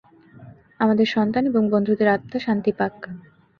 আমাদের 0.79 1.07
সন্তান 1.07 1.43
এবং 1.45 1.63
বন্ধুদের 1.73 2.07
আত্মা 2.07 2.37
শান্তি 2.39 2.71
পাক। 2.79 2.93